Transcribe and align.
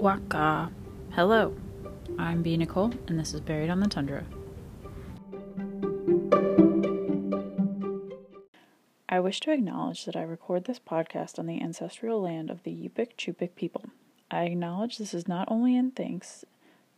Waka. 0.00 0.72
Hello, 1.10 1.54
I'm 2.18 2.42
B. 2.42 2.56
Nicole, 2.56 2.90
and 3.06 3.20
this 3.20 3.34
is 3.34 3.40
Buried 3.42 3.68
on 3.68 3.80
the 3.80 3.86
Tundra. 3.86 4.24
I 9.10 9.20
wish 9.20 9.40
to 9.40 9.52
acknowledge 9.52 10.06
that 10.06 10.16
I 10.16 10.22
record 10.22 10.64
this 10.64 10.78
podcast 10.78 11.38
on 11.38 11.44
the 11.44 11.60
ancestral 11.60 12.22
land 12.22 12.48
of 12.48 12.62
the 12.62 12.70
Yupik 12.70 13.16
Chupik 13.18 13.54
people. 13.54 13.90
I 14.30 14.44
acknowledge 14.44 14.96
this 14.96 15.12
is 15.12 15.28
not 15.28 15.50
only 15.50 15.76
in 15.76 15.90
thanks 15.90 16.46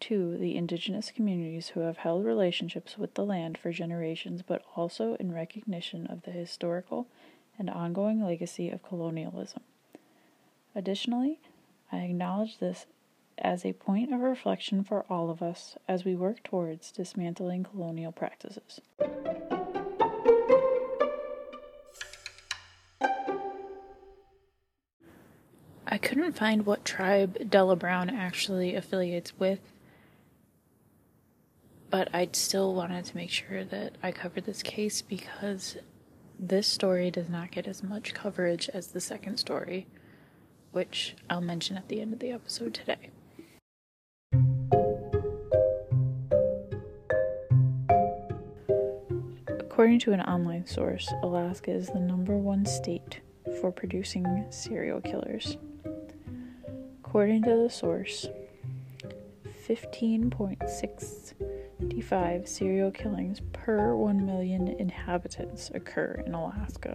to 0.00 0.36
the 0.36 0.54
indigenous 0.54 1.10
communities 1.10 1.68
who 1.68 1.80
have 1.80 1.96
held 1.96 2.26
relationships 2.26 2.98
with 2.98 3.14
the 3.14 3.24
land 3.24 3.56
for 3.56 3.72
generations, 3.72 4.42
but 4.42 4.62
also 4.76 5.14
in 5.14 5.32
recognition 5.32 6.06
of 6.06 6.24
the 6.24 6.32
historical 6.32 7.06
and 7.58 7.70
ongoing 7.70 8.22
legacy 8.22 8.68
of 8.68 8.82
colonialism. 8.82 9.62
Additionally, 10.74 11.40
I 11.92 11.98
acknowledge 11.98 12.58
this 12.58 12.86
as 13.38 13.64
a 13.64 13.72
point 13.72 14.12
of 14.12 14.20
reflection 14.20 14.84
for 14.84 15.04
all 15.08 15.30
of 15.30 15.42
us 15.42 15.76
as 15.88 16.04
we 16.04 16.14
work 16.14 16.42
towards 16.42 16.92
dismantling 16.92 17.64
colonial 17.64 18.12
practices. 18.12 18.80
I 25.86 25.98
couldn't 25.98 26.32
find 26.32 26.66
what 26.66 26.84
tribe 26.84 27.50
Della 27.50 27.74
Brown 27.74 28.10
actually 28.10 28.76
affiliates 28.76 29.32
with, 29.38 29.60
but 31.90 32.08
I 32.14 32.28
still 32.32 32.74
wanted 32.74 33.06
to 33.06 33.16
make 33.16 33.30
sure 33.30 33.64
that 33.64 33.96
I 34.02 34.12
covered 34.12 34.44
this 34.44 34.62
case 34.62 35.02
because 35.02 35.76
this 36.38 36.68
story 36.68 37.10
does 37.10 37.28
not 37.28 37.50
get 37.50 37.66
as 37.66 37.82
much 37.82 38.14
coverage 38.14 38.68
as 38.72 38.88
the 38.88 39.00
second 39.00 39.38
story, 39.38 39.88
which 40.72 41.14
I'll 41.28 41.40
mention 41.40 41.76
at 41.76 41.88
the 41.88 42.00
end 42.00 42.12
of 42.12 42.18
the 42.18 42.30
episode 42.30 42.74
today. 42.74 43.10
According 49.48 50.00
to 50.00 50.12
an 50.12 50.20
online 50.20 50.66
source, 50.66 51.10
Alaska 51.22 51.70
is 51.70 51.88
the 51.88 52.00
number 52.00 52.36
one 52.36 52.66
state 52.66 53.20
for 53.60 53.72
producing 53.72 54.44
serial 54.50 55.00
killers. 55.00 55.56
According 57.02 57.44
to 57.44 57.56
the 57.56 57.70
source, 57.70 58.26
15.65 59.66 62.48
serial 62.48 62.90
killings 62.90 63.40
per 63.52 63.94
1 63.94 64.26
million 64.26 64.68
inhabitants 64.68 65.70
occur 65.74 66.22
in 66.26 66.34
Alaska. 66.34 66.94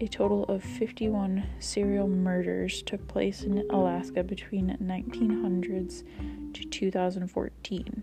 A 0.00 0.06
total 0.06 0.44
of 0.44 0.62
51 0.62 1.44
serial 1.58 2.06
murders 2.06 2.82
took 2.82 3.08
place 3.08 3.42
in 3.42 3.68
Alaska 3.68 4.22
between 4.22 4.76
1900s 4.80 6.04
to 6.54 6.62
2014. 6.62 8.02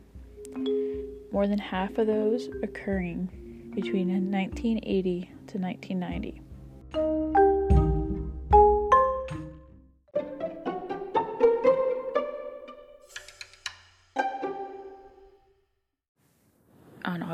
More 1.32 1.48
than 1.48 1.58
half 1.58 1.98
of 1.98 2.08
those 2.08 2.50
occurring 2.64 3.72
between 3.74 4.10
1980 4.10 5.32
to 5.48 5.58
1990. 5.58 7.45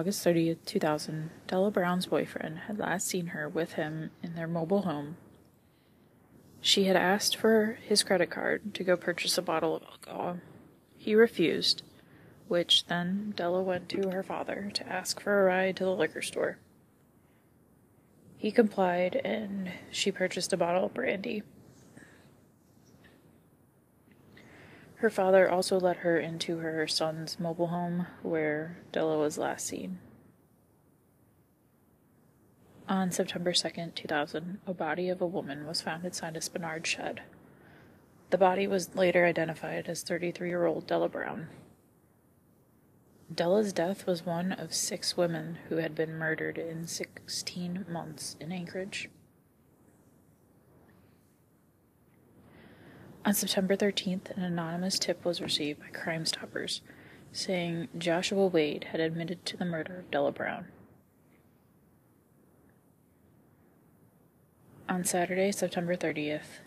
August 0.02 0.26
30th, 0.26 0.66
2000, 0.66 1.30
Della 1.46 1.70
Brown's 1.70 2.08
boyfriend 2.08 2.62
had 2.66 2.80
last 2.80 3.06
seen 3.06 3.28
her 3.28 3.48
with 3.48 3.74
him 3.74 4.10
in 4.24 4.34
their 4.34 4.48
mobile 4.48 4.82
home. 4.82 5.16
She 6.60 6.86
had 6.86 6.96
asked 6.96 7.36
for 7.36 7.78
his 7.84 8.02
credit 8.02 8.32
card 8.32 8.74
to 8.74 8.84
go 8.84 8.98
purchase 8.98 9.38
a 9.38 9.44
bottle 9.44 9.76
of 9.76 9.84
alcohol. 9.84 10.38
He 10.98 11.14
refused, 11.14 11.84
which 12.48 12.88
then 12.88 13.36
Della 13.38 13.62
went 13.62 13.90
to 13.90 14.10
her 14.10 14.24
father 14.24 14.72
to 14.74 14.90
ask 14.92 15.22
for 15.22 15.40
a 15.40 15.44
ride 15.44 15.78
to 15.78 15.84
the 15.84 15.96
liquor 15.96 16.24
store. 16.24 16.58
He 18.38 18.50
complied 18.50 19.22
and 19.24 19.72
she 19.92 20.12
purchased 20.12 20.52
a 20.52 20.58
bottle 20.58 20.86
of 20.86 20.96
brandy. 20.96 21.44
Her 25.02 25.10
father 25.10 25.50
also 25.50 25.80
led 25.80 25.98
her 25.98 26.20
into 26.20 26.60
her 26.60 26.88
son's 26.88 27.40
mobile 27.40 27.70
home 27.70 28.06
where 28.22 28.78
Della 28.92 29.18
was 29.18 29.36
last 29.36 29.66
seen. 29.66 29.98
On 32.88 33.10
September 33.10 33.52
2nd, 33.52 33.96
2000, 33.96 34.60
a 34.68 34.76
body 34.76 35.10
of 35.10 35.20
a 35.20 35.26
woman 35.26 35.66
was 35.66 35.82
found 35.82 36.06
inside 36.06 36.38
a 36.38 36.40
Spenard 36.40 36.86
shed. 36.86 37.24
The 38.30 38.38
body 38.38 38.68
was 38.68 38.94
later 38.94 39.26
identified 39.26 39.88
as 39.88 40.04
33 40.04 40.50
year 40.50 40.68
old 40.68 40.86
Della 40.86 41.10
Brown. 41.10 41.48
Della's 43.34 43.74
death 43.74 44.06
was 44.06 44.24
one 44.24 44.52
of 44.52 44.72
six 44.72 45.18
women 45.18 45.58
who 45.70 45.78
had 45.78 45.96
been 45.96 46.14
murdered 46.16 46.60
in 46.60 46.86
16 46.86 47.88
months 47.90 48.36
in 48.40 48.52
Anchorage. 48.52 49.10
On 53.24 53.34
September 53.34 53.76
13th, 53.76 54.36
an 54.36 54.44
anonymous 54.44 54.98
tip 54.98 55.24
was 55.24 55.42
received 55.42 55.80
by 55.80 55.88
Crime 55.88 56.26
Stoppers 56.26 56.82
saying 57.32 57.88
Joshua 57.98 58.48
Wade 58.48 58.86
had 58.92 59.00
admitted 59.00 59.46
to 59.46 59.58
the 59.58 59.66
murder 59.66 60.00
of 60.00 60.12
Della 60.12 60.32
Brown. 60.32 60.66
On 64.90 65.04
Saturday, 65.04 65.52
September 65.52 65.96
30th, 65.96 66.60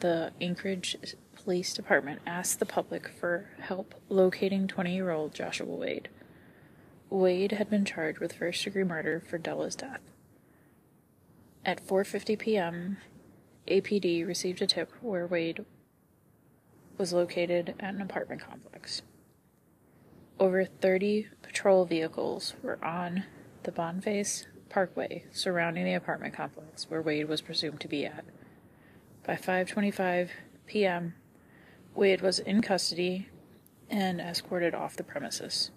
the 0.00 0.32
Anchorage 0.40 0.96
Police 1.34 1.74
Department 1.74 2.20
asked 2.26 2.58
the 2.58 2.66
public 2.66 3.08
for 3.08 3.50
help 3.58 3.94
locating 4.08 4.68
20 4.68 4.94
year 4.94 5.10
old 5.10 5.34
Joshua 5.34 5.74
Wade. 5.74 6.08
Wade 7.08 7.52
had 7.52 7.70
been 7.70 7.84
charged 7.84 8.18
with 8.18 8.34
first 8.34 8.62
degree 8.62 8.84
murder 8.84 9.20
for 9.20 9.38
Della's 9.38 9.74
death. 9.74 10.00
At 11.64 11.84
4:50 11.84 12.38
p.m., 12.38 12.98
APD 13.68 14.26
received 14.26 14.62
a 14.62 14.66
tip 14.66 14.92
where 15.00 15.26
Wade 15.26 15.64
was 16.98 17.12
located 17.12 17.74
at 17.80 17.94
an 17.94 18.00
apartment 18.00 18.40
complex. 18.40 19.02
Over 20.38 20.64
30 20.64 21.28
patrol 21.42 21.84
vehicles 21.84 22.54
were 22.62 22.82
on 22.84 23.24
the 23.64 23.72
Boniface 23.72 24.46
Parkway 24.68 25.24
surrounding 25.32 25.84
the 25.84 25.94
apartment 25.94 26.34
complex 26.34 26.90
where 26.90 27.02
Wade 27.02 27.28
was 27.28 27.40
presumed 27.40 27.80
to 27.80 27.88
be 27.88 28.04
at. 28.04 28.24
By 29.24 29.36
5:25 29.36 30.28
p.m., 30.66 31.14
Wade 31.94 32.20
was 32.20 32.38
in 32.38 32.62
custody 32.62 33.28
and 33.88 34.20
escorted 34.20 34.74
off 34.74 34.96
the 34.96 35.04
premises. 35.04 35.70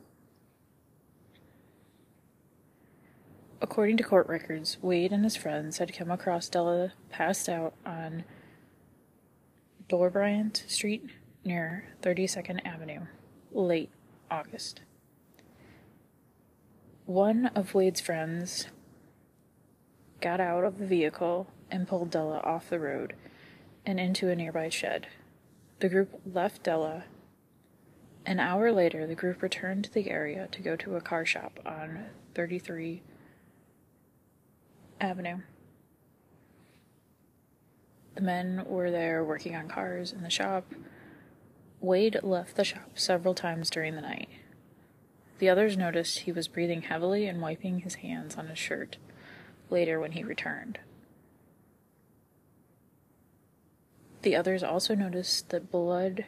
According 3.61 3.97
to 3.97 4.03
court 4.03 4.27
records, 4.29 4.77
Wade 4.81 5.11
and 5.11 5.23
his 5.25 5.35
friends 5.35 5.79
had 5.79 5.93
come 5.93 6.09
across 6.09 6.47
Della 6.47 6.93
passed 7.09 7.49
out 7.49 7.73
on 7.85 8.23
Dorbrandt 9.89 10.69
Street 10.69 11.09
near 11.43 11.89
32nd 12.01 12.65
Avenue, 12.65 13.01
late 13.51 13.89
August. 14.31 14.81
One 17.05 17.47
of 17.47 17.73
Wade's 17.73 17.99
friends 17.99 18.67
got 20.21 20.39
out 20.39 20.63
of 20.63 20.77
the 20.77 20.85
vehicle 20.85 21.47
and 21.69 21.87
pulled 21.87 22.11
Della 22.11 22.39
off 22.39 22.69
the 22.69 22.79
road 22.79 23.13
and 23.85 23.99
into 23.99 24.29
a 24.29 24.35
nearby 24.35 24.69
shed. 24.69 25.07
The 25.79 25.89
group 25.89 26.21
left 26.25 26.63
Della. 26.63 27.05
An 28.25 28.39
hour 28.39 28.71
later, 28.71 29.05
the 29.05 29.15
group 29.15 29.41
returned 29.41 29.85
to 29.85 29.93
the 29.93 30.09
area 30.09 30.47
to 30.51 30.61
go 30.61 30.75
to 30.77 30.95
a 30.95 31.01
car 31.01 31.25
shop 31.25 31.59
on 31.65 32.05
33 32.35 33.01
Avenue. 34.99 35.39
The 38.15 38.21
men 38.21 38.63
were 38.65 38.91
there 38.91 39.23
working 39.23 39.55
on 39.55 39.69
cars 39.69 40.11
in 40.11 40.23
the 40.23 40.29
shop. 40.29 40.65
Wade 41.79 42.19
left 42.21 42.55
the 42.55 42.65
shop 42.65 42.91
several 42.95 43.33
times 43.33 43.69
during 43.69 43.95
the 43.95 44.01
night. 44.01 44.27
The 45.37 45.47
others 45.49 45.77
noticed 45.77 46.19
he 46.19 46.33
was 46.33 46.49
breathing 46.49 46.81
heavily 46.81 47.27
and 47.27 47.41
wiping 47.41 47.79
his 47.79 47.95
hands 47.95 48.35
on 48.35 48.47
his 48.47 48.59
shirt 48.59 48.97
later 49.69 49.99
when 50.01 50.11
he 50.11 50.23
returned. 50.23 50.79
The 54.21 54.35
others 54.35 54.63
also 54.63 54.95
noticed 54.95 55.49
that 55.49 55.71
blood 55.71 56.25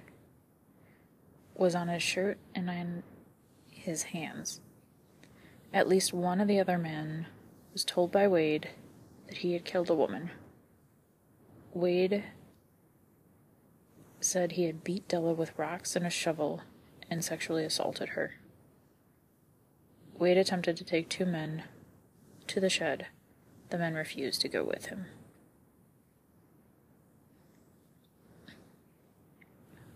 was 1.55 1.75
on 1.75 1.89
his 1.89 2.01
shirt 2.01 2.37
and 2.55 2.69
on 2.69 3.03
his 3.69 4.03
hands. 4.03 4.61
At 5.73 5.89
least 5.89 6.13
one 6.13 6.39
of 6.39 6.47
the 6.47 6.59
other 6.59 6.77
men 6.77 7.25
was 7.73 7.83
told 7.85 8.11
by 8.11 8.27
Wade 8.27 8.69
that 9.27 9.37
he 9.37 9.53
had 9.53 9.65
killed 9.65 9.89
a 9.89 9.95
woman. 9.95 10.31
Wade 11.73 12.23
said 14.19 14.53
he 14.53 14.65
had 14.65 14.83
beat 14.83 15.07
Della 15.07 15.33
with 15.33 15.57
rocks 15.57 15.95
and 15.95 16.05
a 16.05 16.09
shovel 16.09 16.61
and 17.09 17.23
sexually 17.23 17.63
assaulted 17.63 18.09
her. 18.09 18.35
Wade 20.17 20.37
attempted 20.37 20.77
to 20.77 20.83
take 20.83 21.09
two 21.09 21.25
men 21.25 21.63
to 22.47 22.59
the 22.59 22.69
shed. 22.69 23.07
The 23.69 23.77
men 23.77 23.95
refused 23.95 24.41
to 24.41 24.49
go 24.49 24.63
with 24.63 24.87
him. 24.87 25.05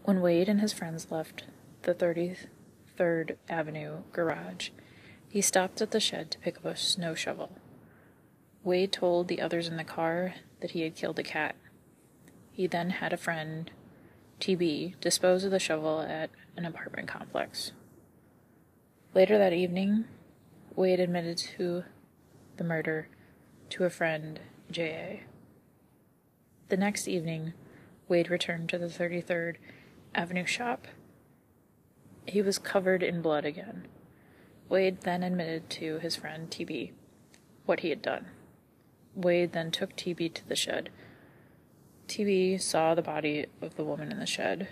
When 0.04 0.22
Wade 0.22 0.48
and 0.48 0.62
his 0.62 0.72
friends 0.72 1.12
left 1.12 1.46
the 1.82 1.94
33rd 1.94 3.38
Avenue 3.50 4.04
garage, 4.12 4.70
he 5.28 5.42
stopped 5.42 5.82
at 5.82 5.92
the 5.92 6.00
shed 6.00 6.32
to 6.32 6.40
pick 6.40 6.58
up 6.58 6.66
a 6.66 6.76
snow 6.76 7.14
shovel. 7.16 7.52
Wade 8.66 8.92
told 8.92 9.28
the 9.28 9.42
others 9.42 9.68
in 9.68 9.78
the 9.78 9.84
car 9.84 10.34
that 10.60 10.72
he 10.72 10.82
had 10.82 10.96
killed 10.96 11.20
a 11.20 11.24
cat. 11.24 11.56
He 12.52 12.66
then 12.66 12.90
had 12.90 13.14
a 13.14 13.18
friend, 13.18 13.70
TB, 14.42 15.00
dispose 15.00 15.44
of 15.44 15.52
the 15.52 15.60
shovel 15.60 16.02
at 16.02 16.32
an 16.58 16.66
apartment 16.66 17.08
complex. 17.08 17.74
Later 19.14 19.38
that 19.38 19.54
evening, 19.54 20.06
Wade 20.76 21.00
admitted 21.00 21.38
to 21.38 21.84
the 22.58 22.64
murder 22.64 23.08
to 23.70 23.84
a 23.84 23.90
friend, 23.92 24.40
J.A. 24.72 25.24
The 26.70 26.78
next 26.78 27.08
evening, 27.08 27.54
Wade 28.08 28.32
returned 28.32 28.70
to 28.70 28.80
the 28.80 28.88
33rd 28.88 29.58
Avenue 30.16 30.46
shop. 30.46 30.88
He 32.26 32.42
was 32.42 32.58
covered 32.58 33.04
in 33.04 33.22
blood 33.22 33.46
again. 33.46 33.88
Wade 34.70 35.02
then 35.02 35.22
admitted 35.22 35.70
to 35.70 36.00
his 36.00 36.16
friend 36.16 36.50
TB 36.50 36.94
what 37.68 37.82
he 37.82 37.90
had 37.90 38.02
done. 38.02 38.26
Wade 39.16 39.54
then 39.54 39.72
took 39.72 39.96
TB 39.96 40.34
to 40.34 40.48
the 40.48 40.56
shed. 40.56 40.90
TB 42.08 42.62
saw 42.62 42.94
the 42.94 43.02
body 43.02 43.46
of 43.62 43.76
the 43.76 43.84
woman 43.84 44.12
in 44.12 44.20
the 44.20 44.26
shed. 44.26 44.68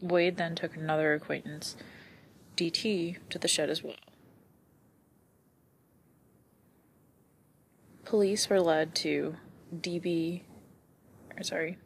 Wade 0.00 0.36
then 0.36 0.54
took 0.54 0.76
another 0.76 1.12
acquaintance, 1.12 1.76
DT, 2.56 3.16
to 3.30 3.38
the 3.38 3.48
shed 3.48 3.68
as 3.68 3.82
well. 3.82 3.96
Police 8.04 8.48
were 8.48 8.60
led 8.60 8.94
to 8.96 9.36
DB, 9.74 10.42
or 11.36 11.42
sorry, 11.42 11.76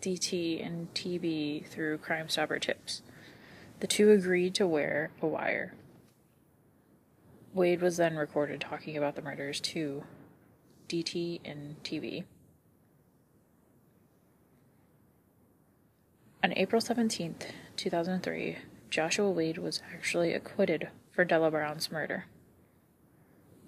DT 0.00 0.64
and 0.64 0.92
TB 0.94 1.66
through 1.66 1.98
Crime 1.98 2.28
Stopper 2.28 2.58
tips. 2.58 3.02
The 3.80 3.86
two 3.86 4.10
agreed 4.10 4.54
to 4.54 4.66
wear 4.66 5.10
a 5.20 5.26
wire. 5.26 5.74
Wade 7.54 7.80
was 7.80 7.96
then 7.96 8.16
recorded 8.16 8.60
talking 8.60 8.96
about 8.96 9.14
the 9.14 9.22
murders 9.22 9.60
to 9.60 10.02
DT 10.88 11.40
and 11.44 11.80
TB. 11.84 12.24
On 16.42 16.52
April 16.56 16.82
17th, 16.82 17.46
2003, 17.76 18.58
Joshua 18.90 19.30
Wade 19.30 19.58
was 19.58 19.80
actually 19.94 20.34
acquitted 20.34 20.88
for 21.12 21.24
Della 21.24 21.50
Brown's 21.50 21.92
murder. 21.92 22.26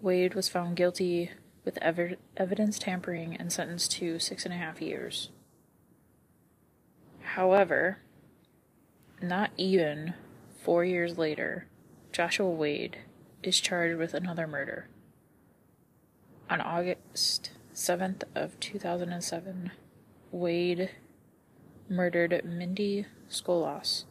Wade 0.03 0.35
was 0.35 0.49
found 0.49 0.77
guilty 0.77 1.31
with 1.65 1.79
ev- 1.81 2.17
evidence 2.37 2.81
tampering 2.81 3.37
and 3.37 3.53
sentenced 3.53 3.93
to 3.93 4.19
six 4.19 4.45
and 4.45 4.53
a 4.53 4.59
half 4.59 4.83
years. 4.83 5.31
However, 7.21 7.99
not 9.23 9.51
even 9.57 10.15
four 10.63 10.85
years 10.85 11.17
later, 11.17 11.67
Joshua 12.13 12.51
Wade 12.51 12.99
is 13.47 13.61
charged 13.61 13.99
with 13.99 14.15
another 14.15 14.47
murder. 14.47 14.89
On 16.51 16.61
August 16.61 17.51
7th 17.75 18.23
of 18.35 18.59
2007, 18.61 19.71
Wade 20.31 20.91
murdered 21.89 22.45
Mindy 22.45 23.07
Schloss. 23.29 24.05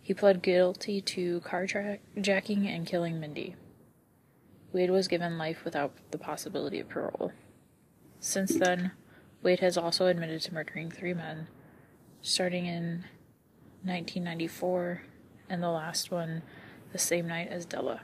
He 0.00 0.14
pled 0.14 0.42
guilty 0.42 1.00
to 1.00 1.40
carjacking 1.40 2.66
and 2.66 2.86
killing 2.86 3.20
Mindy. 3.20 3.54
Wade 4.72 4.90
was 4.90 5.06
given 5.08 5.38
life 5.38 5.64
without 5.64 5.92
the 6.10 6.18
possibility 6.18 6.80
of 6.80 6.88
parole. 6.88 7.32
Since 8.18 8.54
then, 8.54 8.92
Wade 9.42 9.60
has 9.60 9.76
also 9.76 10.06
admitted 10.06 10.40
to 10.42 10.54
murdering 10.54 10.90
three 10.90 11.14
men, 11.14 11.48
starting 12.20 12.66
in 12.66 13.04
1994, 13.84 15.02
and 15.48 15.62
the 15.62 15.68
last 15.68 16.10
one 16.10 16.42
the 16.92 16.98
same 16.98 17.26
night 17.26 17.48
as 17.48 17.66
Della. 17.66 18.02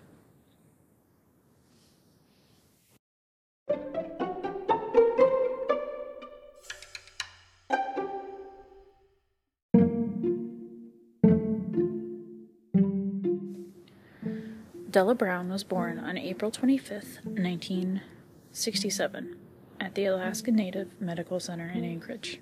Della 14.91 15.15
Brown 15.15 15.51
was 15.51 15.65
born 15.65 15.99
on 15.99 16.17
April 16.17 16.51
25, 16.51 17.21
1967, 17.25 19.37
at 19.81 19.95
the 19.95 20.07
Alaska 20.07 20.51
Native 20.51 20.99
Medical 20.99 21.39
Center 21.39 21.69
in 21.69 21.85
Anchorage. 21.85 22.41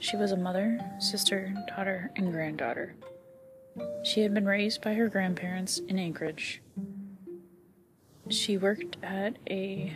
She 0.00 0.16
was 0.16 0.32
a 0.32 0.36
mother, 0.36 0.80
sister, 0.98 1.54
daughter, 1.68 2.10
and 2.16 2.32
granddaughter. 2.32 2.96
She 4.02 4.22
had 4.22 4.34
been 4.34 4.46
raised 4.46 4.82
by 4.82 4.94
her 4.94 5.08
grandparents 5.08 5.78
in 5.78 5.96
Anchorage. 5.96 6.60
She 8.28 8.58
worked 8.58 8.96
at 9.00 9.36
a 9.48 9.92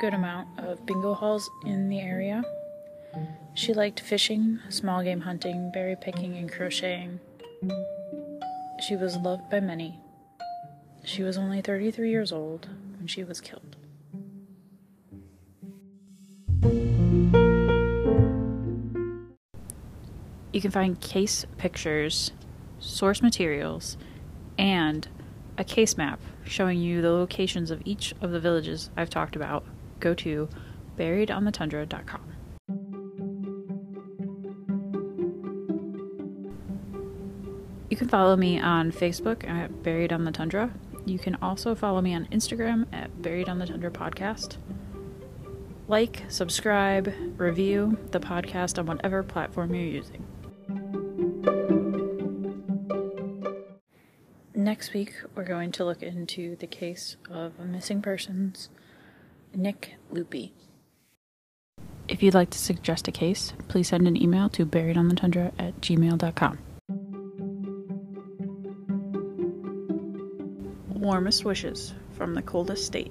good 0.00 0.14
amount 0.14 0.58
of 0.58 0.86
bingo 0.86 1.12
halls 1.12 1.50
in 1.66 1.90
the 1.90 2.00
area. 2.00 2.42
She 3.52 3.74
liked 3.74 4.00
fishing, 4.00 4.58
small 4.70 5.02
game 5.02 5.20
hunting, 5.20 5.70
berry 5.70 5.96
picking, 6.00 6.38
and 6.38 6.50
crocheting. 6.50 7.20
She 8.78 8.94
was 8.94 9.16
loved 9.16 9.48
by 9.50 9.60
many. 9.60 9.98
She 11.04 11.22
was 11.22 11.38
only 11.38 11.60
33 11.60 12.10
years 12.10 12.32
old 12.32 12.68
when 12.98 13.06
she 13.06 13.24
was 13.24 13.40
killed. 13.40 13.76
You 20.52 20.60
can 20.60 20.70
find 20.70 21.00
case 21.00 21.44
pictures, 21.58 22.32
source 22.78 23.22
materials, 23.22 23.96
and 24.58 25.08
a 25.58 25.64
case 25.64 25.96
map 25.96 26.20
showing 26.44 26.78
you 26.80 27.02
the 27.02 27.10
locations 27.10 27.70
of 27.70 27.82
each 27.84 28.14
of 28.20 28.30
the 28.30 28.40
villages 28.40 28.90
I've 28.96 29.10
talked 29.10 29.36
about. 29.36 29.64
Go 30.00 30.14
to 30.14 30.48
buriedonthetundra.com. 30.98 32.35
You 37.96 38.00
can 38.00 38.08
follow 38.10 38.36
me 38.36 38.60
on 38.60 38.92
Facebook 38.92 39.48
at 39.48 39.82
Buried 39.82 40.12
on 40.12 40.24
the 40.24 40.30
Tundra. 40.30 40.70
You 41.06 41.18
can 41.18 41.34
also 41.40 41.74
follow 41.74 42.02
me 42.02 42.14
on 42.14 42.26
Instagram 42.26 42.84
at 42.92 43.22
Buried 43.22 43.48
on 43.48 43.58
the 43.58 43.64
Tundra 43.64 43.90
Podcast. 43.90 44.58
Like, 45.88 46.24
subscribe, 46.28 47.10
review 47.38 47.96
the 48.10 48.20
podcast 48.20 48.78
on 48.78 48.84
whatever 48.84 49.22
platform 49.22 49.74
you're 49.74 49.82
using. 49.82 50.26
Next 54.54 54.92
week, 54.92 55.14
we're 55.34 55.44
going 55.44 55.72
to 55.72 55.84
look 55.86 56.02
into 56.02 56.56
the 56.56 56.66
case 56.66 57.16
of 57.30 57.58
missing 57.58 58.02
persons, 58.02 58.68
Nick 59.54 59.94
Loopy. 60.10 60.52
If 62.08 62.22
you'd 62.22 62.34
like 62.34 62.50
to 62.50 62.58
suggest 62.58 63.08
a 63.08 63.12
case, 63.12 63.54
please 63.68 63.88
send 63.88 64.06
an 64.06 64.20
email 64.22 64.50
to 64.50 64.66
buriedonthetundra 64.66 65.52
at 65.58 65.80
gmail.com. 65.80 66.58
Warmest 71.16 71.46
wishes 71.46 71.94
from 72.12 72.34
the 72.34 72.42
coldest 72.42 72.84
state. 72.84 73.10